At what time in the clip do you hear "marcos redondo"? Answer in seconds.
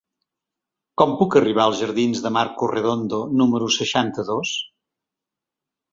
2.39-3.19